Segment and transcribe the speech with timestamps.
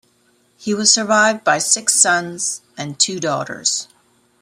[0.57, 3.87] He was survived by six sons and two daughters.